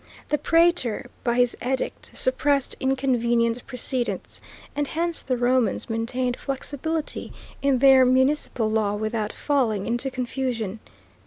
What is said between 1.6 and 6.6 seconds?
edict, suppressed inconvenient precedents, and hence the Romans maintained